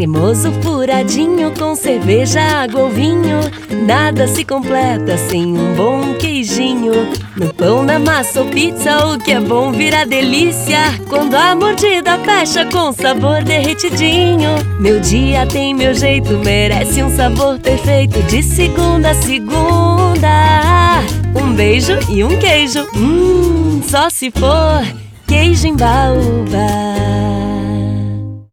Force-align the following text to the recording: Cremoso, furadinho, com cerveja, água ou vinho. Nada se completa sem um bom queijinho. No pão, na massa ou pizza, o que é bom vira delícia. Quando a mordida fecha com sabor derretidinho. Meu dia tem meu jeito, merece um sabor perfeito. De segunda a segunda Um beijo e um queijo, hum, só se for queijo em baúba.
Cremoso, 0.00 0.50
furadinho, 0.62 1.52
com 1.58 1.74
cerveja, 1.74 2.40
água 2.40 2.84
ou 2.84 2.88
vinho. 2.88 3.38
Nada 3.86 4.26
se 4.26 4.46
completa 4.46 5.18
sem 5.18 5.44
um 5.44 5.74
bom 5.74 6.14
queijinho. 6.14 7.12
No 7.36 7.52
pão, 7.52 7.82
na 7.82 7.98
massa 7.98 8.40
ou 8.40 8.46
pizza, 8.46 8.96
o 9.08 9.18
que 9.18 9.32
é 9.32 9.38
bom 9.38 9.70
vira 9.70 10.06
delícia. 10.06 10.78
Quando 11.06 11.34
a 11.34 11.54
mordida 11.54 12.18
fecha 12.20 12.64
com 12.64 12.92
sabor 12.92 13.44
derretidinho. 13.44 14.48
Meu 14.80 15.00
dia 15.00 15.46
tem 15.46 15.74
meu 15.74 15.92
jeito, 15.92 16.32
merece 16.38 17.02
um 17.02 17.14
sabor 17.14 17.58
perfeito. 17.58 18.22
De 18.22 18.42
segunda 18.42 19.10
a 19.10 19.14
segunda 19.14 21.02
Um 21.34 21.52
beijo 21.52 21.98
e 22.08 22.24
um 22.24 22.38
queijo, 22.38 22.88
hum, 22.96 23.82
só 23.86 24.08
se 24.08 24.30
for 24.30 24.82
queijo 25.26 25.66
em 25.66 25.76
baúba. 25.76 26.89